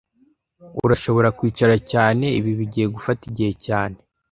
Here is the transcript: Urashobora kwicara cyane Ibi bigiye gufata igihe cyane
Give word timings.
Urashobora 0.85 1.29
kwicara 1.37 1.75
cyane 1.91 2.25
Ibi 2.39 2.51
bigiye 2.59 2.85
gufata 2.95 3.21
igihe 3.29 3.51
cyane 3.65 3.97